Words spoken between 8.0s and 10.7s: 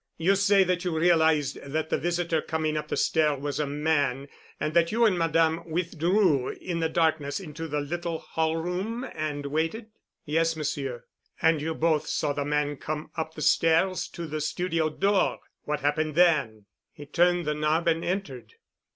hall room and waited?" "Yes,